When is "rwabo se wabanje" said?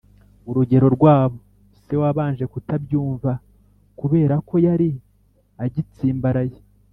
0.95-2.45